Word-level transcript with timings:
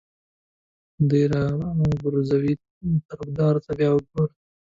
دې 1.09 1.23
د 1.31 1.33
ابروزي 1.91 2.53
طرفدار 3.07 3.53
ته 3.63 3.71
بیا 3.77 3.89
وګوره. 3.93 4.33